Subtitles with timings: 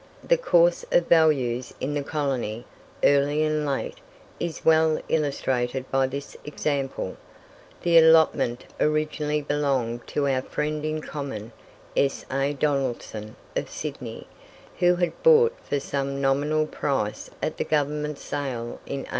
[0.23, 2.65] The course of values in the colony,
[3.03, 3.99] early and late,
[4.39, 7.17] is well illustrated by this example.
[7.83, 11.51] The allotment originally belonged to our friend in common,
[11.95, 12.53] S.A.
[12.53, 14.25] Donaldson, of Sydney,
[14.79, 19.05] who had bought for some nominal price at the Government sale in 1837.